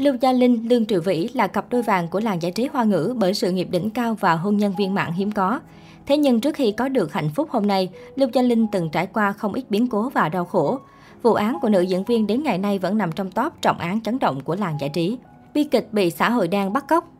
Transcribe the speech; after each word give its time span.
Lưu 0.00 0.14
Gia 0.20 0.32
Linh, 0.32 0.68
Lương 0.68 0.86
Triệu 0.86 1.00
Vĩ 1.00 1.28
là 1.34 1.46
cặp 1.46 1.70
đôi 1.70 1.82
vàng 1.82 2.08
của 2.08 2.20
làng 2.20 2.42
giải 2.42 2.52
trí 2.52 2.68
hoa 2.72 2.84
ngữ 2.84 3.14
bởi 3.16 3.34
sự 3.34 3.52
nghiệp 3.52 3.68
đỉnh 3.70 3.90
cao 3.90 4.16
và 4.20 4.34
hôn 4.34 4.56
nhân 4.56 4.74
viên 4.78 4.94
mãn 4.94 5.12
hiếm 5.12 5.30
có. 5.32 5.60
Thế 6.06 6.16
nhưng 6.16 6.40
trước 6.40 6.54
khi 6.54 6.72
có 6.72 6.88
được 6.88 7.12
hạnh 7.12 7.30
phúc 7.34 7.48
hôm 7.50 7.66
nay, 7.66 7.88
Lưu 8.16 8.28
Gia 8.32 8.42
Linh 8.42 8.66
từng 8.72 8.90
trải 8.90 9.06
qua 9.06 9.32
không 9.32 9.52
ít 9.52 9.64
biến 9.70 9.86
cố 9.86 10.08
và 10.08 10.28
đau 10.28 10.44
khổ. 10.44 10.78
Vụ 11.22 11.32
án 11.32 11.58
của 11.62 11.68
nữ 11.68 11.80
diễn 11.80 12.04
viên 12.04 12.26
đến 12.26 12.42
ngày 12.42 12.58
nay 12.58 12.78
vẫn 12.78 12.98
nằm 12.98 13.12
trong 13.12 13.30
top 13.30 13.52
trọng 13.62 13.78
án 13.78 14.00
chấn 14.00 14.18
động 14.18 14.40
của 14.40 14.56
làng 14.56 14.76
giải 14.80 14.90
trí. 14.90 15.16
Bi 15.54 15.64
kịch 15.64 15.88
bị 15.92 16.10
xã 16.10 16.30
hội 16.30 16.48
đen 16.48 16.72
bắt 16.72 16.88
cóc. 16.88 17.12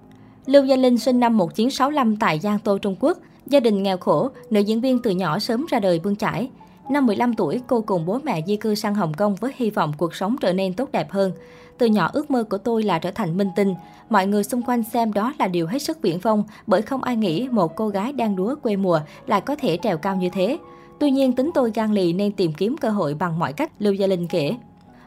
Lưu 0.46 0.64
Gia 0.64 0.76
Linh 0.76 0.98
sinh 0.98 1.20
năm 1.20 1.36
1965 1.36 2.16
tại 2.16 2.38
Giang 2.38 2.58
Tô, 2.58 2.78
Trung 2.78 2.96
Quốc. 3.00 3.18
Gia 3.46 3.60
đình 3.60 3.82
nghèo 3.82 3.98
khổ, 3.98 4.30
nữ 4.50 4.60
diễn 4.60 4.80
viên 4.80 4.98
từ 5.02 5.10
nhỏ 5.10 5.38
sớm 5.38 5.66
ra 5.70 5.80
đời 5.80 6.00
bươn 6.04 6.16
chải. 6.16 6.50
Năm 6.90 7.06
15 7.06 7.34
tuổi, 7.34 7.60
cô 7.66 7.80
cùng 7.80 8.06
bố 8.06 8.18
mẹ 8.24 8.42
di 8.46 8.56
cư 8.56 8.74
sang 8.74 8.94
Hồng 8.94 9.14
Kông 9.14 9.34
với 9.34 9.52
hy 9.56 9.70
vọng 9.70 9.92
cuộc 9.98 10.14
sống 10.14 10.36
trở 10.40 10.52
nên 10.52 10.74
tốt 10.74 10.88
đẹp 10.92 11.10
hơn. 11.10 11.32
Từ 11.78 11.86
nhỏ 11.86 12.10
ước 12.12 12.30
mơ 12.30 12.44
của 12.44 12.58
tôi 12.58 12.82
là 12.82 12.98
trở 12.98 13.10
thành 13.10 13.36
minh 13.36 13.48
tinh. 13.56 13.74
Mọi 14.08 14.26
người 14.26 14.44
xung 14.44 14.62
quanh 14.62 14.82
xem 14.82 15.12
đó 15.12 15.34
là 15.38 15.48
điều 15.48 15.66
hết 15.66 15.78
sức 15.78 16.02
viễn 16.02 16.18
vông 16.18 16.44
bởi 16.66 16.82
không 16.82 17.02
ai 17.02 17.16
nghĩ 17.16 17.48
một 17.50 17.76
cô 17.76 17.88
gái 17.88 18.12
đang 18.12 18.36
đúa 18.36 18.54
quê 18.62 18.76
mùa 18.76 19.00
lại 19.26 19.40
có 19.40 19.56
thể 19.56 19.78
trèo 19.82 19.98
cao 19.98 20.16
như 20.16 20.28
thế. 20.28 20.58
Tuy 20.98 21.10
nhiên 21.10 21.32
tính 21.32 21.50
tôi 21.54 21.72
gan 21.74 21.92
lì 21.92 22.12
nên 22.12 22.32
tìm 22.32 22.52
kiếm 22.52 22.76
cơ 22.76 22.90
hội 22.90 23.14
bằng 23.14 23.38
mọi 23.38 23.52
cách, 23.52 23.72
Lưu 23.78 23.94
Gia 23.94 24.06
Linh 24.06 24.28
kể. 24.28 24.54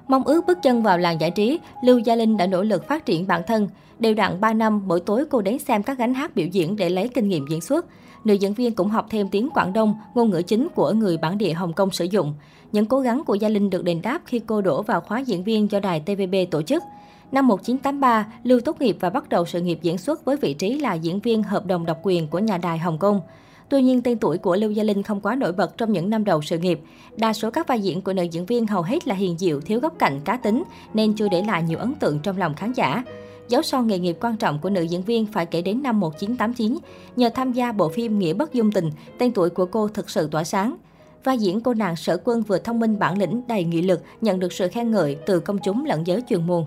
Mong 0.08 0.24
ước 0.24 0.46
bước 0.48 0.58
chân 0.64 0.84
vào 0.84 0.98
làng 0.98 1.22
giải 1.22 1.32
trí, 1.32 1.60
Lưu 1.84 2.00
Gia 2.00 2.16
Linh 2.16 2.38
đã 2.38 2.48
nỗ 2.48 2.64
lực 2.64 2.88
phát 2.88 3.06
triển 3.06 3.28
bản 3.28 3.42
thân. 3.48 3.68
Đều 4.00 4.14
đặn 4.14 4.42
3 4.42 4.54
năm, 4.54 4.82
mỗi 4.88 5.00
tối 5.00 5.26
cô 5.30 5.42
đến 5.42 5.60
xem 5.60 5.84
các 5.84 5.98
gánh 5.98 6.14
hát 6.14 6.36
biểu 6.36 6.48
diễn 6.48 6.76
để 6.76 6.90
lấy 6.90 7.08
kinh 7.08 7.30
nghiệm 7.30 7.46
diễn 7.50 7.62
xuất. 7.62 7.86
Nữ 8.24 8.34
diễn 8.34 8.54
viên 8.54 8.76
cũng 8.76 8.90
học 8.90 9.06
thêm 9.10 9.30
tiếng 9.30 9.50
Quảng 9.50 9.74
Đông, 9.74 9.96
ngôn 10.14 10.30
ngữ 10.30 10.42
chính 10.42 10.68
của 10.76 10.92
người 10.92 11.18
bản 11.18 11.38
địa 11.38 11.54
Hồng 11.54 11.74
Kông 11.74 11.92
sử 11.92 12.06
dụng. 12.06 12.34
Những 12.72 12.86
cố 12.86 13.00
gắng 13.00 13.24
của 13.26 13.36
Gia 13.36 13.50
Linh 13.50 13.70
được 13.70 13.84
đền 13.84 14.02
đáp 14.02 14.22
khi 14.26 14.40
cô 14.40 14.62
đổ 14.62 14.82
vào 14.82 15.02
khóa 15.02 15.20
diễn 15.20 15.44
viên 15.44 15.72
do 15.72 15.80
đài 15.80 16.00
TVB 16.00 16.36
tổ 16.52 16.62
chức. 16.62 16.84
Năm 17.32 17.48
1983, 17.48 18.28
Lưu 18.44 18.60
tốt 18.60 18.82
nghiệp 18.82 18.98
và 19.00 19.10
bắt 19.10 19.30
đầu 19.30 19.46
sự 19.46 19.62
nghiệp 19.62 19.80
diễn 19.82 19.98
xuất 19.98 20.26
với 20.26 20.38
vị 20.38 20.54
trí 20.54 20.80
là 20.80 20.94
diễn 20.94 21.20
viên 21.20 21.44
hợp 21.44 21.66
đồng 21.66 21.86
độc 21.86 21.98
quyền 22.04 22.28
của 22.28 22.40
nhà 22.40 22.58
đài 22.58 22.78
Hồng 22.78 22.98
Kông. 22.98 23.22
Tuy 23.70 23.82
nhiên, 23.82 24.02
tên 24.02 24.18
tuổi 24.18 24.38
của 24.38 24.56
Lưu 24.56 24.72
Gia 24.72 24.84
Linh 24.84 25.04
không 25.04 25.22
quá 25.22 25.36
nổi 25.36 25.52
bật 25.52 25.78
trong 25.78 25.92
những 25.92 26.10
năm 26.10 26.24
đầu 26.24 26.42
sự 26.42 26.58
nghiệp. 26.58 26.80
Đa 27.18 27.34
số 27.34 27.52
các 27.52 27.68
vai 27.68 27.82
diễn 27.82 28.02
của 28.02 28.14
nữ 28.14 28.24
diễn 28.24 28.46
viên 28.46 28.68
hầu 28.68 28.82
hết 28.82 29.08
là 29.08 29.16
hiền 29.16 29.38
diệu, 29.38 29.62
thiếu 29.62 29.80
góc 29.80 29.94
cạnh, 30.00 30.20
cá 30.26 30.38
tính, 30.38 30.64
nên 30.94 31.14
chưa 31.14 31.30
để 31.30 31.44
lại 31.48 31.64
nhiều 31.64 31.78
ấn 31.78 31.94
tượng 31.96 32.20
trong 32.20 32.38
lòng 32.38 32.54
khán 32.54 32.74
giả. 32.74 33.04
Dấu 33.48 33.62
son 33.62 33.88
nghề 33.88 34.00
nghiệp 34.00 34.18
quan 34.22 34.38
trọng 34.38 34.60
của 34.60 34.70
nữ 34.70 34.82
diễn 34.82 35.02
viên 35.02 35.26
phải 35.26 35.46
kể 35.46 35.62
đến 35.62 35.84
năm 35.84 36.00
1989. 36.00 36.78
Nhờ 37.16 37.30
tham 37.30 37.52
gia 37.52 37.72
bộ 37.72 37.90
phim 37.90 38.20
Nghĩa 38.20 38.34
bất 38.34 38.54
dung 38.54 38.72
tình, 38.72 38.90
tên 39.18 39.32
tuổi 39.32 39.50
của 39.50 39.66
cô 39.66 39.88
thực 39.88 40.10
sự 40.10 40.28
tỏa 40.32 40.44
sáng. 40.44 40.76
Vai 41.24 41.38
diễn 41.38 41.62
cô 41.62 41.74
nàng 41.74 41.96
sở 41.96 42.18
quân 42.24 42.42
vừa 42.42 42.58
thông 42.58 42.80
minh 42.80 43.00
bản 43.00 43.18
lĩnh, 43.18 43.42
đầy 43.48 43.64
nghị 43.64 43.82
lực, 43.82 44.02
nhận 44.22 44.40
được 44.40 44.54
sự 44.54 44.68
khen 44.68 44.92
ngợi 44.92 45.18
từ 45.26 45.40
công 45.40 45.58
chúng 45.64 45.86
lẫn 45.86 46.08
giới 46.08 46.22
truyền 46.30 46.48
môn. 46.48 46.66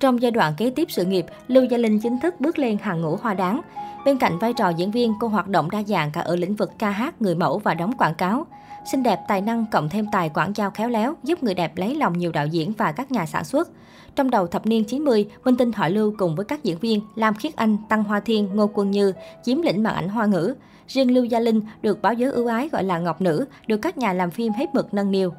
Trong 0.00 0.22
giai 0.22 0.30
đoạn 0.30 0.54
kế 0.56 0.70
tiếp 0.70 0.88
sự 0.90 1.04
nghiệp, 1.04 1.26
Lưu 1.48 1.64
Gia 1.64 1.78
Linh 1.78 2.00
chính 2.00 2.20
thức 2.20 2.34
bước 2.40 2.58
lên 2.58 2.78
hàng 2.82 3.00
ngũ 3.00 3.16
hoa 3.16 3.34
đáng. 3.34 3.60
Bên 4.04 4.18
cạnh 4.18 4.38
vai 4.38 4.52
trò 4.52 4.68
diễn 4.68 4.90
viên, 4.90 5.14
cô 5.20 5.28
hoạt 5.28 5.48
động 5.48 5.70
đa 5.70 5.82
dạng 5.82 6.10
cả 6.10 6.20
ở 6.20 6.36
lĩnh 6.36 6.54
vực 6.54 6.70
ca 6.78 6.90
hát, 6.90 7.22
người 7.22 7.34
mẫu 7.34 7.58
và 7.58 7.74
đóng 7.74 7.92
quảng 7.98 8.14
cáo. 8.14 8.46
Xinh 8.92 9.02
đẹp, 9.02 9.20
tài 9.28 9.40
năng 9.40 9.64
cộng 9.72 9.88
thêm 9.88 10.06
tài 10.12 10.28
quảng 10.28 10.52
giao 10.56 10.70
khéo 10.70 10.88
léo 10.88 11.14
giúp 11.22 11.42
người 11.42 11.54
đẹp 11.54 11.76
lấy 11.76 11.94
lòng 11.94 12.18
nhiều 12.18 12.32
đạo 12.32 12.46
diễn 12.46 12.72
và 12.78 12.92
các 12.92 13.12
nhà 13.12 13.26
sản 13.26 13.44
xuất. 13.44 13.68
Trong 14.16 14.30
đầu 14.30 14.46
thập 14.46 14.66
niên 14.66 14.84
90, 14.84 15.26
Minh 15.44 15.56
Tinh 15.56 15.72
họ 15.72 15.88
Lưu 15.88 16.14
cùng 16.18 16.34
với 16.36 16.44
các 16.44 16.64
diễn 16.64 16.78
viên 16.78 17.00
Lam 17.14 17.34
Khiết 17.34 17.56
Anh, 17.56 17.76
Tăng 17.88 18.04
Hoa 18.04 18.20
Thiên, 18.20 18.48
Ngô 18.54 18.70
Quân 18.74 18.90
Như 18.90 19.12
chiếm 19.42 19.62
lĩnh 19.62 19.82
màn 19.82 19.94
ảnh 19.94 20.08
hoa 20.08 20.26
ngữ. 20.26 20.54
Riêng 20.88 21.14
Lưu 21.14 21.24
Gia 21.24 21.40
Linh 21.40 21.60
được 21.82 22.02
báo 22.02 22.12
giới 22.12 22.32
ưu 22.32 22.46
ái 22.46 22.68
gọi 22.68 22.84
là 22.84 22.98
Ngọc 22.98 23.20
Nữ, 23.20 23.44
được 23.66 23.76
các 23.76 23.98
nhà 23.98 24.12
làm 24.12 24.30
phim 24.30 24.52
hết 24.52 24.74
mực 24.74 24.94
nâng 24.94 25.10
niu. 25.10 25.30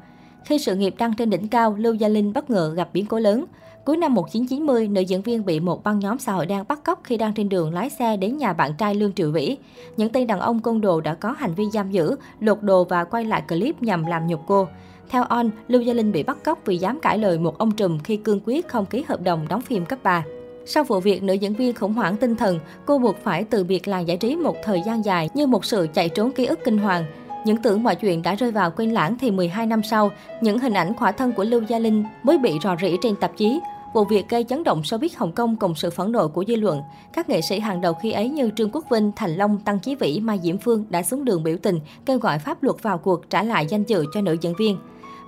Khi 0.44 0.58
sự 0.58 0.76
nghiệp 0.76 0.94
đang 0.98 1.14
trên 1.14 1.30
đỉnh 1.30 1.48
cao, 1.48 1.74
Lưu 1.78 1.94
Gia 1.94 2.08
Linh 2.08 2.32
bất 2.32 2.50
ngờ 2.50 2.72
gặp 2.76 2.88
biến 2.92 3.06
cố 3.06 3.18
lớn. 3.18 3.44
Cuối 3.86 3.96
năm 3.96 4.14
1990, 4.14 4.88
nữ 4.88 5.00
diễn 5.00 5.22
viên 5.22 5.44
bị 5.44 5.60
một 5.60 5.84
băng 5.84 5.98
nhóm 5.98 6.18
xã 6.18 6.32
hội 6.32 6.46
đen 6.46 6.64
bắt 6.68 6.84
cóc 6.84 7.00
khi 7.04 7.16
đang 7.16 7.34
trên 7.34 7.48
đường 7.48 7.74
lái 7.74 7.90
xe 7.90 8.16
đến 8.16 8.36
nhà 8.36 8.52
bạn 8.52 8.72
trai 8.78 8.94
Lương 8.94 9.12
Triệu 9.12 9.30
Vĩ. 9.30 9.56
Những 9.96 10.12
tên 10.12 10.26
đàn 10.26 10.40
ông 10.40 10.60
côn 10.60 10.80
đồ 10.80 11.00
đã 11.00 11.14
có 11.14 11.34
hành 11.38 11.54
vi 11.54 11.64
giam 11.72 11.90
giữ, 11.90 12.16
lột 12.40 12.62
đồ 12.62 12.84
và 12.84 13.04
quay 13.04 13.24
lại 13.24 13.42
clip 13.48 13.82
nhằm 13.82 14.06
làm 14.06 14.26
nhục 14.26 14.40
cô. 14.46 14.68
Theo 15.08 15.24
On, 15.24 15.50
Lưu 15.68 15.82
Gia 15.82 15.92
Linh 15.94 16.12
bị 16.12 16.22
bắt 16.22 16.44
cóc 16.44 16.58
vì 16.64 16.76
dám 16.76 17.00
cãi 17.00 17.18
lời 17.18 17.38
một 17.38 17.58
ông 17.58 17.70
trùm 17.70 17.98
khi 17.98 18.16
cương 18.16 18.40
quyết 18.44 18.68
không 18.68 18.86
ký 18.86 19.04
hợp 19.08 19.22
đồng 19.22 19.48
đóng 19.48 19.60
phim 19.60 19.86
cấp 19.86 19.98
3. 20.02 20.24
Sau 20.66 20.84
vụ 20.84 21.00
việc, 21.00 21.22
nữ 21.22 21.32
diễn 21.32 21.54
viên 21.54 21.74
khủng 21.74 21.92
hoảng 21.92 22.16
tinh 22.16 22.36
thần, 22.36 22.58
cô 22.86 22.98
buộc 22.98 23.16
phải 23.24 23.44
từ 23.44 23.64
biệt 23.64 23.88
làng 23.88 24.08
giải 24.08 24.16
trí 24.16 24.36
một 24.36 24.56
thời 24.64 24.82
gian 24.86 25.04
dài 25.04 25.30
như 25.34 25.46
một 25.46 25.64
sự 25.64 25.88
chạy 25.94 26.08
trốn 26.08 26.32
ký 26.32 26.46
ức 26.46 26.58
kinh 26.64 26.78
hoàng. 26.78 27.04
Những 27.44 27.62
tưởng 27.62 27.82
mọi 27.82 27.96
chuyện 27.96 28.22
đã 28.22 28.34
rơi 28.34 28.50
vào 28.50 28.70
quên 28.70 28.90
lãng 28.90 29.18
thì 29.18 29.30
12 29.30 29.66
năm 29.66 29.82
sau, 29.82 30.10
những 30.40 30.58
hình 30.58 30.74
ảnh 30.74 30.94
khỏa 30.94 31.12
thân 31.12 31.32
của 31.32 31.44
Lưu 31.44 31.62
Gia 31.68 31.78
Linh 31.78 32.04
mới 32.22 32.38
bị 32.38 32.58
rò 32.62 32.76
rỉ 32.80 32.96
trên 33.02 33.16
tạp 33.16 33.36
chí. 33.36 33.60
Vụ 33.96 34.04
việc 34.04 34.28
gây 34.28 34.44
chấn 34.44 34.64
động 34.64 34.82
showbiz 34.82 35.08
Hồng 35.16 35.32
Kông 35.32 35.56
cùng 35.56 35.74
sự 35.74 35.90
phẫn 35.90 36.12
nộ 36.12 36.28
của 36.28 36.44
dư 36.48 36.56
luận. 36.56 36.80
Các 37.12 37.28
nghệ 37.28 37.40
sĩ 37.40 37.60
hàng 37.60 37.80
đầu 37.80 37.94
khi 37.94 38.12
ấy 38.12 38.28
như 38.28 38.50
Trương 38.56 38.70
Quốc 38.70 38.84
Vinh, 38.90 39.12
Thành 39.16 39.36
Long, 39.36 39.58
Tăng 39.58 39.78
Chí 39.80 39.94
Vĩ, 39.94 40.20
Mai 40.20 40.40
Diễm 40.42 40.58
Phương 40.58 40.84
đã 40.88 41.02
xuống 41.02 41.24
đường 41.24 41.42
biểu 41.42 41.56
tình, 41.62 41.80
kêu 42.06 42.18
gọi 42.18 42.38
pháp 42.38 42.62
luật 42.62 42.82
vào 42.82 42.98
cuộc 42.98 43.30
trả 43.30 43.42
lại 43.42 43.66
danh 43.66 43.82
dự 43.82 44.04
cho 44.14 44.20
nữ 44.20 44.36
diễn 44.40 44.54
viên. 44.58 44.78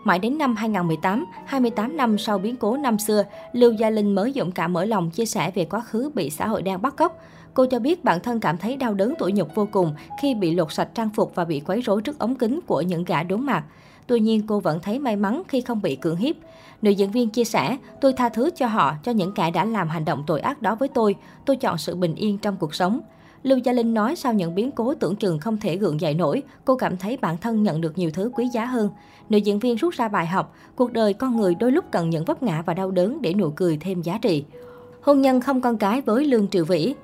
Mãi 0.05 0.19
đến 0.19 0.39
năm 0.39 0.57
2018, 0.57 1.27
28 1.47 1.97
năm 1.97 2.19
sau 2.19 2.39
biến 2.39 2.57
cố 2.57 2.77
năm 2.77 2.99
xưa, 2.99 3.25
Lưu 3.53 3.73
Gia 3.73 3.91
Linh 3.91 4.15
mới 4.15 4.33
dũng 4.37 4.53
cảm 4.53 4.73
mở 4.73 4.85
lòng 4.85 5.11
chia 5.11 5.27
sẻ 5.27 5.51
về 5.55 5.65
quá 5.65 5.81
khứ 5.81 6.11
bị 6.15 6.31
xã 6.31 6.47
hội 6.47 6.63
đen 6.63 6.83
bắt 6.83 6.97
cóc. 6.97 7.19
Cô 7.55 7.67
cho 7.67 7.79
biết 7.79 8.05
bản 8.05 8.21
thân 8.21 8.41
cảm 8.41 8.57
thấy 8.57 8.77
đau 8.77 8.95
đớn 8.95 9.15
tủi 9.19 9.33
nhục 9.33 9.55
vô 9.55 9.69
cùng 9.73 9.95
khi 10.23 10.35
bị 10.35 10.55
lột 10.55 10.73
sạch 10.73 10.89
trang 10.95 11.11
phục 11.15 11.35
và 11.35 11.45
bị 11.45 11.61
quấy 11.61 11.81
rối 11.81 12.03
trước 12.03 12.19
ống 12.19 12.35
kính 12.35 12.61
của 12.67 12.81
những 12.81 13.05
gã 13.05 13.23
đốn 13.23 13.47
mặt. 13.47 13.65
Tuy 14.09 14.21
nhiên, 14.21 14.43
cô 14.47 14.61
vẫn 14.61 14.81
thấy 14.81 14.99
may 14.99 15.17
mắn 15.17 15.43
khi 15.49 15.61
không 15.61 15.83
bị 15.83 15.97
cưỡng 15.97 16.17
hiếp. 16.17 16.37
Nữ 16.83 16.91
diễn 16.91 17.11
viên 17.11 17.31
chia 17.31 17.45
sẻ, 17.45 17.77
tôi 18.01 18.13
tha 18.13 18.29
thứ 18.29 18.51
cho 18.57 18.67
họ, 18.67 18.95
cho 19.05 19.13
những 19.13 19.33
kẻ 19.33 19.51
đã 19.51 19.65
làm 19.65 19.89
hành 19.89 20.05
động 20.05 20.25
tội 20.27 20.41
ác 20.41 20.63
đó 20.63 20.75
với 20.75 20.89
tôi. 20.89 21.17
Tôi 21.45 21.57
chọn 21.57 21.79
sự 21.79 21.95
bình 21.95 22.15
yên 22.15 22.39
trong 22.39 22.57
cuộc 22.57 22.75
sống. 22.75 23.01
Lưu 23.43 23.59
Gia 23.59 23.73
Linh 23.73 23.95
nói 23.95 24.17
sau 24.17 24.33
những 24.33 24.55
biến 24.55 24.71
cố 24.71 24.95
tưởng 24.95 25.17
chừng 25.17 25.39
không 25.39 25.57
thể 25.57 25.77
gượng 25.77 26.01
dậy 26.01 26.15
nổi, 26.15 26.43
cô 26.65 26.77
cảm 26.77 26.97
thấy 26.97 27.17
bản 27.17 27.37
thân 27.37 27.63
nhận 27.63 27.81
được 27.81 27.99
nhiều 27.99 28.11
thứ 28.11 28.31
quý 28.35 28.49
giá 28.49 28.65
hơn. 28.65 28.91
Nữ 29.29 29.39
diễn 29.39 29.59
viên 29.59 29.77
rút 29.77 29.95
ra 29.95 30.09
bài 30.09 30.27
học, 30.27 30.55
cuộc 30.77 30.93
đời 30.93 31.13
con 31.15 31.37
người 31.37 31.55
đôi 31.55 31.73
lúc 31.73 31.85
cần 31.91 32.11
những 32.11 32.25
vấp 32.25 32.43
ngã 32.43 32.63
và 32.63 32.75
đau 32.75 32.91
đớn 32.91 33.23
để 33.23 33.35
nụ 33.35 33.51
cười 33.51 33.77
thêm 33.77 34.03
giá 34.03 34.19
trị. 34.19 34.45
Hôn 35.03 35.21
nhân 35.21 35.41
không 35.41 35.61
con 35.61 35.77
cái 35.77 36.01
với 36.01 36.25
Lương 36.25 36.49
Triệu 36.49 36.65
Vĩ 36.65 36.95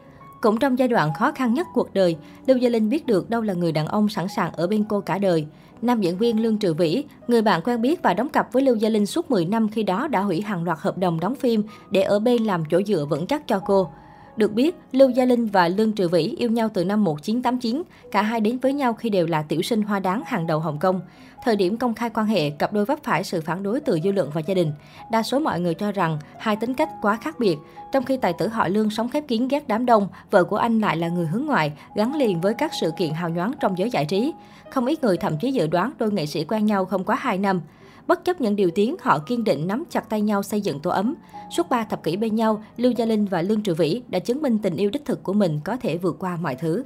cũng 0.44 0.58
trong 0.58 0.78
giai 0.78 0.88
đoạn 0.88 1.14
khó 1.14 1.32
khăn 1.32 1.54
nhất 1.54 1.66
cuộc 1.74 1.94
đời, 1.94 2.16
Lưu 2.46 2.56
Gia 2.56 2.68
Linh 2.68 2.88
biết 2.88 3.06
được 3.06 3.30
đâu 3.30 3.42
là 3.42 3.54
người 3.54 3.72
đàn 3.72 3.86
ông 3.86 4.08
sẵn 4.08 4.28
sàng 4.28 4.52
ở 4.52 4.66
bên 4.66 4.84
cô 4.88 5.00
cả 5.00 5.18
đời. 5.18 5.46
Nam 5.82 6.00
diễn 6.00 6.18
viên 6.18 6.42
Lương 6.42 6.58
trừ 6.58 6.74
Vĩ, 6.74 7.04
người 7.28 7.42
bạn 7.42 7.60
quen 7.64 7.82
biết 7.82 8.02
và 8.02 8.14
đóng 8.14 8.28
cặp 8.28 8.52
với 8.52 8.62
Lưu 8.62 8.76
Gia 8.76 8.88
Linh 8.88 9.06
suốt 9.06 9.30
10 9.30 9.44
năm 9.46 9.68
khi 9.68 9.82
đó 9.82 10.08
đã 10.08 10.20
hủy 10.20 10.40
hàng 10.40 10.64
loạt 10.64 10.78
hợp 10.80 10.98
đồng 10.98 11.20
đóng 11.20 11.34
phim 11.34 11.62
để 11.90 12.02
ở 12.02 12.18
bên 12.18 12.44
làm 12.44 12.64
chỗ 12.70 12.80
dựa 12.86 13.06
vững 13.10 13.26
chắc 13.26 13.48
cho 13.48 13.58
cô. 13.58 13.88
Được 14.36 14.52
biết, 14.52 14.76
Lưu 14.92 15.10
Gia 15.10 15.24
Linh 15.24 15.46
và 15.46 15.68
Lương 15.68 15.92
Trừ 15.92 16.08
Vĩ 16.08 16.34
yêu 16.38 16.50
nhau 16.50 16.68
từ 16.74 16.84
năm 16.84 17.04
1989, 17.04 17.82
cả 18.10 18.22
hai 18.22 18.40
đến 18.40 18.58
với 18.58 18.72
nhau 18.72 18.94
khi 18.94 19.10
đều 19.10 19.26
là 19.26 19.42
tiểu 19.42 19.62
sinh 19.62 19.82
hoa 19.82 20.00
đáng 20.00 20.22
hàng 20.26 20.46
đầu 20.46 20.60
Hồng 20.60 20.78
Kông. 20.78 21.00
Thời 21.44 21.56
điểm 21.56 21.76
công 21.76 21.94
khai 21.94 22.10
quan 22.10 22.26
hệ, 22.26 22.50
cặp 22.50 22.72
đôi 22.72 22.84
vấp 22.84 22.98
phải 23.02 23.24
sự 23.24 23.40
phản 23.40 23.62
đối 23.62 23.80
từ 23.80 23.98
dư 24.04 24.12
luận 24.12 24.30
và 24.34 24.40
gia 24.46 24.54
đình. 24.54 24.72
Đa 25.10 25.22
số 25.22 25.38
mọi 25.38 25.60
người 25.60 25.74
cho 25.74 25.92
rằng 25.92 26.18
hai 26.38 26.56
tính 26.56 26.74
cách 26.74 26.88
quá 27.02 27.16
khác 27.16 27.38
biệt. 27.38 27.56
Trong 27.92 28.04
khi 28.04 28.16
tài 28.16 28.32
tử 28.32 28.48
họ 28.48 28.68
Lương 28.68 28.90
sống 28.90 29.08
khép 29.08 29.24
kín 29.28 29.48
ghét 29.48 29.68
đám 29.68 29.86
đông, 29.86 30.08
vợ 30.30 30.44
của 30.44 30.56
anh 30.56 30.80
lại 30.80 30.96
là 30.96 31.08
người 31.08 31.26
hướng 31.26 31.46
ngoại, 31.46 31.72
gắn 31.94 32.14
liền 32.14 32.40
với 32.40 32.54
các 32.54 32.72
sự 32.80 32.90
kiện 32.96 33.10
hào 33.10 33.28
nhoáng 33.28 33.52
trong 33.60 33.78
giới 33.78 33.90
giải 33.90 34.04
trí. 34.04 34.32
Không 34.70 34.86
ít 34.86 35.04
người 35.04 35.16
thậm 35.16 35.38
chí 35.40 35.52
dự 35.52 35.66
đoán 35.66 35.92
đôi 35.98 36.12
nghệ 36.12 36.26
sĩ 36.26 36.44
quen 36.44 36.66
nhau 36.66 36.84
không 36.84 37.04
quá 37.04 37.16
2 37.16 37.38
năm. 37.38 37.60
Bất 38.06 38.24
chấp 38.24 38.40
những 38.40 38.56
điều 38.56 38.70
tiếng, 38.70 38.96
họ 39.00 39.18
kiên 39.18 39.44
định 39.44 39.66
nắm 39.66 39.84
chặt 39.90 40.08
tay 40.08 40.20
nhau 40.20 40.42
xây 40.42 40.60
dựng 40.60 40.80
tổ 40.80 40.90
ấm. 40.90 41.14
Suốt 41.56 41.68
3 41.70 41.84
thập 41.84 42.02
kỷ 42.02 42.16
bên 42.16 42.34
nhau, 42.34 42.62
Lưu 42.76 42.92
Gia 42.92 43.04
Linh 43.04 43.26
và 43.26 43.42
Lương 43.42 43.62
Triệu 43.62 43.74
Vĩ 43.74 44.02
đã 44.08 44.18
chứng 44.18 44.42
minh 44.42 44.58
tình 44.58 44.76
yêu 44.76 44.90
đích 44.90 45.04
thực 45.04 45.22
của 45.22 45.32
mình 45.32 45.60
có 45.64 45.76
thể 45.76 45.98
vượt 45.98 46.16
qua 46.18 46.36
mọi 46.36 46.54
thứ. 46.54 46.84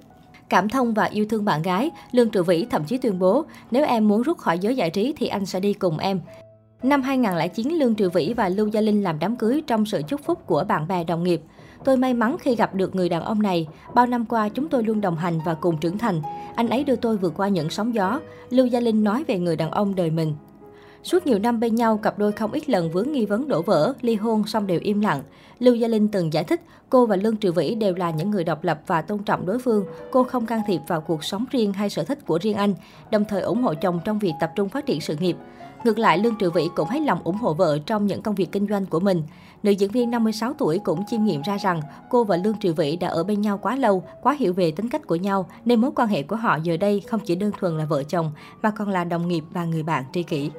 Cảm 0.49 0.69
thông 0.69 0.95
và 0.95 1.05
yêu 1.05 1.27
thương 1.31 1.45
bạn 1.45 1.62
gái, 1.62 1.91
Lương 2.12 2.31
Triệu 2.31 2.43
Vĩ 2.43 2.67
thậm 2.71 2.84
chí 2.84 2.99
tuyên 2.99 3.19
bố, 3.19 3.45
nếu 3.71 3.84
em 3.84 4.09
muốn 4.09 4.23
rút 4.23 4.39
khỏi 4.39 4.59
giới 4.59 4.77
giải 4.77 4.91
trí 4.91 5.15
thì 5.17 5.27
anh 5.27 5.47
sẽ 5.47 5.61
đi 5.61 5.73
cùng 5.73 5.99
em. 5.99 6.21
Năm 6.83 7.03
2009, 7.03 7.69
Lương 7.69 7.95
Triệu 7.95 8.11
Vĩ 8.11 8.34
và 8.37 8.49
Lưu 8.49 8.69
Gia 8.69 8.81
Linh 8.81 9.03
làm 9.03 9.19
đám 9.19 9.37
cưới 9.37 9.62
trong 9.67 9.87
sự 9.87 10.03
chúc 10.09 10.21
phúc 10.25 10.39
của 10.47 10.65
bạn 10.69 10.89
bè 10.89 11.05
đồng 11.05 11.23
nghiệp. 11.25 11.43
Tôi 11.84 11.97
may 11.97 12.15
mắn 12.15 12.37
khi 12.41 12.54
gặp 12.54 12.75
được 12.75 12.95
người 12.95 13.09
đàn 13.09 13.22
ông 13.22 13.42
này. 13.42 13.69
Bao 13.95 14.07
năm 14.07 14.25
qua 14.25 14.48
chúng 14.48 14.69
tôi 14.69 14.83
luôn 14.83 15.01
đồng 15.01 15.16
hành 15.16 15.41
và 15.47 15.54
cùng 15.54 15.78
trưởng 15.78 15.98
thành. 15.98 16.22
Anh 16.54 16.69
ấy 16.69 16.84
đưa 16.84 16.97
tôi 16.97 17.16
vượt 17.16 17.34
qua 17.37 17.48
những 17.48 17.71
sóng 17.71 17.95
gió. 17.95 18.21
Lưu 18.51 18.66
Gia 18.66 18.81
Linh 18.81 19.04
nói 19.04 19.25
về 19.25 19.39
người 19.39 19.57
đàn 19.57 19.71
ông 19.71 19.95
đời 19.95 20.10
mình. 20.10 20.34
Suốt 21.03 21.27
nhiều 21.27 21.39
năm 21.39 21.60
bên 21.60 21.74
nhau, 21.74 21.97
cặp 21.97 22.18
đôi 22.18 22.33
không 22.33 22.53
ít 22.53 22.68
lần 22.68 22.91
vướng 22.91 23.12
nghi 23.12 23.27
vấn 23.27 23.48
đổ 23.48 23.62
vỡ, 23.62 23.92
ly 24.00 24.15
hôn 24.15 24.45
song 24.47 24.66
đều 24.66 24.80
im 24.83 25.00
lặng. 25.00 25.22
Lưu 25.59 25.74
Gia 25.74 25.89
Linh 25.89 26.09
từng 26.09 26.33
giải 26.33 26.45
thích, 26.45 26.60
cô 26.91 27.06
và 27.06 27.16
Lương 27.16 27.36
Trừ 27.36 27.53
Vĩ 27.53 27.74
đều 27.74 27.95
là 27.95 28.10
những 28.10 28.30
người 28.30 28.45
độc 28.45 28.65
lập 28.65 28.80
và 28.86 29.03
tôn 29.03 29.18
trọng 29.18 29.47
đối 29.47 29.59
phương. 29.59 29.84
Cô 30.10 30.24
không 30.24 30.47
can 30.47 30.60
thiệp 30.66 30.80
vào 30.86 31.00
cuộc 31.00 31.24
sống 31.24 31.45
riêng 31.50 31.72
hay 31.72 31.91
sở 31.91 32.04
thích 32.04 32.27
của 32.27 32.39
riêng 32.42 32.56
anh, 32.56 32.74
đồng 33.10 33.24
thời 33.28 33.42
ủng 33.42 33.62
hộ 33.62 33.74
chồng 33.74 34.00
trong 34.04 34.18
việc 34.18 34.33
tập 34.41 34.53
trung 34.54 34.68
phát 34.68 34.86
triển 34.86 35.00
sự 35.00 35.16
nghiệp. 35.21 35.36
Ngược 35.84 35.98
lại, 35.98 36.18
Lương 36.18 36.36
Trừ 36.36 36.50
Vĩ 36.50 36.68
cũng 36.77 36.89
hết 36.89 37.01
lòng 37.01 37.21
ủng 37.24 37.36
hộ 37.36 37.54
vợ 37.54 37.78
trong 37.86 38.06
những 38.06 38.22
công 38.22 38.34
việc 38.34 38.53
kinh 38.53 38.66
doanh 38.68 38.86
của 38.86 39.01
mình. 39.01 39.22
Nữ 39.62 39.71
diễn 39.71 39.91
viên 39.91 40.10
56 40.10 40.53
tuổi 40.53 40.78
cũng 40.78 41.06
chiêm 41.06 41.24
nghiệm 41.24 41.42
ra 41.42 41.56
rằng 41.56 41.80
cô 42.10 42.24
và 42.24 42.36
Lương 42.36 42.54
Trừ 42.54 42.72
Vĩ 42.72 42.97
đã 42.97 43.09
ở 43.09 43.24
bên 43.24 43.41
nhau 43.41 43.59
quá 43.59 43.77
lâu, 43.77 44.03
quá 44.22 44.36
hiểu 44.39 44.53
về 44.53 44.71
tính 44.71 44.89
cách 44.89 45.06
của 45.06 45.16
nhau, 45.16 45.48
nên 45.65 45.80
mối 45.80 45.91
quan 45.97 46.09
hệ 46.09 46.22
của 46.22 46.36
họ 46.36 46.59
giờ 46.62 46.77
đây 46.77 47.01
không 47.01 47.21
chỉ 47.21 47.34
đơn 47.34 47.51
thuần 47.59 47.78
là 47.78 47.84
vợ 47.84 48.03
chồng, 48.03 48.33
mà 48.62 48.71
còn 48.71 48.89
là 48.89 49.04
đồng 49.04 49.28
nghiệp 49.28 49.44
và 49.53 49.65
người 49.65 49.83
bạn 49.83 50.04
tri 50.12 50.22
kỷ. 50.22 50.51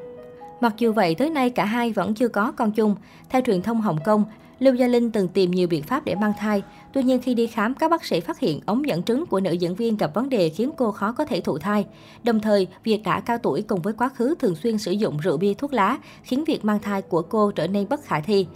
Mặc 0.62 0.74
dù 0.78 0.94
vậy, 0.94 1.16
tới 1.16 1.30
nay 1.30 1.50
cả 1.50 1.66
hai 1.66 1.92
vẫn 1.92 2.14
chưa 2.14 2.28
có 2.28 2.52
con 2.52 2.72
chung. 2.72 2.96
Theo 3.30 3.42
truyền 3.46 3.62
thông 3.62 3.82
Hồng 3.82 4.00
Kông, 4.06 4.24
Lưu 4.60 4.74
Gia 4.74 4.88
Linh 4.88 5.12
từng 5.12 5.28
tìm 5.28 5.52
nhiều 5.52 5.68
biện 5.68 5.84
pháp 5.84 6.06
để 6.06 6.16
mang 6.16 6.34
thai. 6.40 6.64
Tuy 6.94 7.04
nhiên 7.04 7.22
khi 7.22 7.34
đi 7.34 7.48
khám, 7.48 7.74
các 7.74 7.92
bác 7.92 8.06
sĩ 8.06 8.20
phát 8.20 8.40
hiện 8.40 8.60
ống 8.66 8.88
dẫn 8.88 9.04
trứng 9.04 9.26
của 9.26 9.40
nữ 9.40 9.52
diễn 9.52 9.76
viên 9.76 9.98
gặp 9.98 10.12
vấn 10.14 10.30
đề 10.30 10.50
khiến 10.50 10.72
cô 10.78 10.92
khó 10.92 11.12
có 11.12 11.26
thể 11.26 11.42
thụ 11.42 11.58
thai. 11.58 11.86
Đồng 12.24 12.40
thời, 12.40 12.68
việc 12.84 13.02
đã 13.04 13.20
cao 13.20 13.38
tuổi 13.38 13.62
cùng 13.62 13.82
với 13.82 13.94
quá 13.94 14.10
khứ 14.10 14.36
thường 14.40 14.56
xuyên 14.56 14.78
sử 14.78 14.92
dụng 14.92 15.18
rượu 15.18 15.38
bia 15.38 15.54
thuốc 15.54 15.74
lá 15.74 15.98
khiến 16.24 16.44
việc 16.44 16.66
mang 16.66 16.80
thai 16.80 17.02
của 17.02 17.22
cô 17.22 17.52
trở 17.52 17.68
nên 17.68 17.90
bất 17.90 18.04
khả 18.04 18.20
thi. 18.20 18.48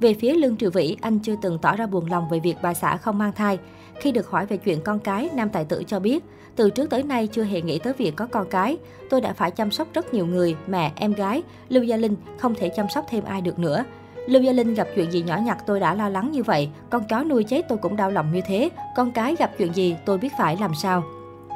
Về 0.00 0.14
phía 0.14 0.34
Lương 0.34 0.56
Triều 0.56 0.70
Vĩ, 0.70 0.96
anh 1.00 1.18
chưa 1.18 1.34
từng 1.42 1.58
tỏ 1.58 1.76
ra 1.76 1.86
buồn 1.86 2.10
lòng 2.10 2.28
về 2.30 2.40
việc 2.40 2.56
bà 2.62 2.74
xã 2.74 2.96
không 2.96 3.18
mang 3.18 3.32
thai. 3.32 3.58
Khi 4.00 4.12
được 4.12 4.30
hỏi 4.30 4.46
về 4.46 4.56
chuyện 4.56 4.80
con 4.84 4.98
cái, 4.98 5.30
nam 5.34 5.48
tài 5.48 5.64
tử 5.64 5.82
cho 5.86 6.00
biết, 6.00 6.24
từ 6.56 6.70
trước 6.70 6.90
tới 6.90 7.02
nay 7.02 7.26
chưa 7.26 7.42
hề 7.42 7.62
nghĩ 7.62 7.78
tới 7.78 7.92
việc 7.92 8.16
có 8.16 8.26
con 8.26 8.46
cái. 8.50 8.78
Tôi 9.10 9.20
đã 9.20 9.32
phải 9.32 9.50
chăm 9.50 9.70
sóc 9.70 9.88
rất 9.94 10.14
nhiều 10.14 10.26
người, 10.26 10.56
mẹ, 10.66 10.92
em 10.96 11.12
gái. 11.12 11.42
Lưu 11.68 11.82
Gia 11.82 11.96
Linh 11.96 12.16
không 12.38 12.54
thể 12.54 12.68
chăm 12.68 12.86
sóc 12.94 13.06
thêm 13.10 13.24
ai 13.24 13.40
được 13.40 13.58
nữa. 13.58 13.84
Lưu 14.26 14.42
Gia 14.42 14.52
Linh 14.52 14.74
gặp 14.74 14.88
chuyện 14.94 15.12
gì 15.12 15.22
nhỏ 15.22 15.38
nhặt 15.44 15.58
tôi 15.66 15.80
đã 15.80 15.94
lo 15.94 16.08
lắng 16.08 16.30
như 16.32 16.42
vậy. 16.42 16.68
Con 16.90 17.02
chó 17.08 17.24
nuôi 17.24 17.44
chết 17.44 17.68
tôi 17.68 17.78
cũng 17.78 17.96
đau 17.96 18.10
lòng 18.10 18.32
như 18.32 18.40
thế. 18.46 18.70
Con 18.96 19.12
cái 19.12 19.36
gặp 19.38 19.50
chuyện 19.58 19.74
gì 19.74 19.96
tôi 20.04 20.18
biết 20.18 20.32
phải 20.38 20.56
làm 20.56 20.74
sao. 20.74 21.02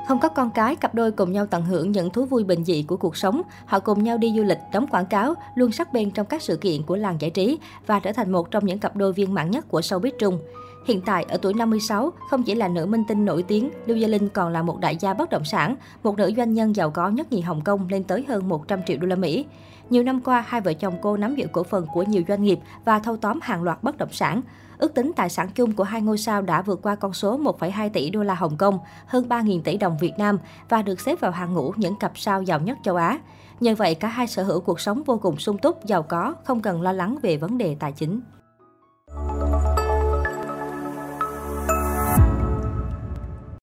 Không 0.08 0.20
có 0.20 0.28
con 0.28 0.50
cái, 0.50 0.76
cặp 0.76 0.94
đôi 0.94 1.12
cùng 1.12 1.32
nhau 1.32 1.46
tận 1.46 1.64
hưởng 1.64 1.92
những 1.92 2.10
thú 2.10 2.24
vui 2.24 2.44
bình 2.44 2.64
dị 2.64 2.82
của 2.82 2.96
cuộc 2.96 3.16
sống. 3.16 3.42
Họ 3.66 3.80
cùng 3.80 4.04
nhau 4.04 4.18
đi 4.18 4.32
du 4.36 4.42
lịch, 4.42 4.58
đóng 4.72 4.86
quảng 4.86 5.06
cáo, 5.06 5.34
luôn 5.54 5.72
sắc 5.72 5.92
bên 5.92 6.10
trong 6.10 6.26
các 6.26 6.42
sự 6.42 6.56
kiện 6.56 6.82
của 6.82 6.96
làng 6.96 7.16
giải 7.20 7.30
trí 7.30 7.58
và 7.86 7.98
trở 7.98 8.12
thành 8.12 8.32
một 8.32 8.50
trong 8.50 8.66
những 8.66 8.78
cặp 8.78 8.96
đôi 8.96 9.12
viên 9.12 9.34
mãn 9.34 9.50
nhất 9.50 9.68
của 9.68 9.80
showbiz 9.80 10.10
Trung. 10.18 10.38
Hiện 10.84 11.00
tại, 11.00 11.24
ở 11.28 11.36
tuổi 11.42 11.54
56, 11.54 12.12
không 12.30 12.42
chỉ 12.42 12.54
là 12.54 12.68
nữ 12.68 12.86
minh 12.86 13.04
tinh 13.08 13.24
nổi 13.24 13.42
tiếng, 13.42 13.70
Lưu 13.86 13.96
Gia 13.96 14.08
Linh 14.08 14.28
còn 14.28 14.52
là 14.52 14.62
một 14.62 14.80
đại 14.80 14.96
gia 14.96 15.14
bất 15.14 15.30
động 15.30 15.44
sản, 15.44 15.76
một 16.02 16.16
nữ 16.16 16.32
doanh 16.36 16.54
nhân 16.54 16.76
giàu 16.76 16.90
có 16.90 17.08
nhất 17.08 17.32
nhì 17.32 17.40
Hồng 17.40 17.60
Kông 17.64 17.88
lên 17.88 18.04
tới 18.04 18.24
hơn 18.28 18.48
100 18.48 18.80
triệu 18.86 18.96
đô 18.98 19.06
la 19.06 19.16
Mỹ. 19.16 19.46
Nhiều 19.90 20.02
năm 20.02 20.20
qua, 20.20 20.44
hai 20.46 20.60
vợ 20.60 20.72
chồng 20.72 20.94
cô 21.02 21.16
nắm 21.16 21.34
giữ 21.34 21.46
cổ 21.52 21.62
phần 21.62 21.86
của 21.94 22.02
nhiều 22.02 22.22
doanh 22.28 22.42
nghiệp 22.42 22.58
và 22.84 22.98
thâu 22.98 23.16
tóm 23.16 23.38
hàng 23.42 23.62
loạt 23.62 23.82
bất 23.82 23.98
động 23.98 24.12
sản. 24.12 24.42
Ước 24.78 24.94
tính 24.94 25.12
tài 25.16 25.28
sản 25.28 25.48
chung 25.54 25.72
của 25.72 25.84
hai 25.84 26.00
ngôi 26.00 26.18
sao 26.18 26.42
đã 26.42 26.62
vượt 26.62 26.82
qua 26.82 26.94
con 26.94 27.12
số 27.12 27.38
1,2 27.38 27.90
tỷ 27.90 28.10
đô 28.10 28.22
la 28.22 28.34
Hồng 28.34 28.56
Kông, 28.56 28.78
hơn 29.06 29.28
3.000 29.28 29.62
tỷ 29.62 29.76
đồng 29.76 29.96
Việt 30.00 30.12
Nam 30.18 30.38
và 30.68 30.82
được 30.82 31.00
xếp 31.00 31.20
vào 31.20 31.30
hàng 31.30 31.54
ngũ 31.54 31.72
những 31.76 31.96
cặp 31.96 32.12
sao 32.18 32.42
giàu 32.42 32.60
nhất 32.60 32.78
châu 32.82 32.96
Á. 32.96 33.18
Nhờ 33.60 33.74
vậy, 33.74 33.94
cả 33.94 34.08
hai 34.08 34.26
sở 34.26 34.42
hữu 34.42 34.60
cuộc 34.60 34.80
sống 34.80 35.02
vô 35.06 35.18
cùng 35.22 35.36
sung 35.38 35.58
túc, 35.58 35.84
giàu 35.84 36.02
có, 36.02 36.34
không 36.44 36.60
cần 36.60 36.82
lo 36.82 36.92
lắng 36.92 37.18
về 37.22 37.36
vấn 37.36 37.58
đề 37.58 37.76
tài 37.80 37.92
chính. 37.92 38.20